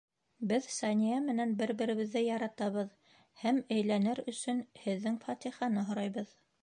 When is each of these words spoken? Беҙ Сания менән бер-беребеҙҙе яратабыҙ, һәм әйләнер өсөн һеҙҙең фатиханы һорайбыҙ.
Беҙ 0.51 0.67
Сания 0.75 1.17
менән 1.25 1.51
бер-беребеҙҙе 1.59 2.23
яратабыҙ, 2.27 2.95
һәм 3.43 3.61
әйләнер 3.79 4.23
өсөн 4.33 4.65
һеҙҙең 4.87 5.21
фатиханы 5.27 5.85
һорайбыҙ. 5.93 6.35